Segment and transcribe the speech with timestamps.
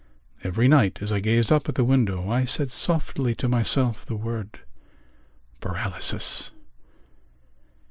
[0.43, 4.15] Every night as I gazed up at the window I said softly to myself the
[4.15, 4.61] word
[5.59, 6.49] paralysis.